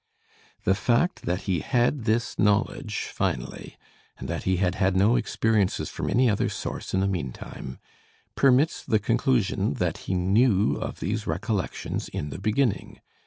[0.63, 3.77] The fact that he had this knowledge finally,
[4.17, 7.77] and that he had had no experiences from any other source in the meantime,
[8.33, 12.99] permits the conclusion that he knew of these recollections in the beginning.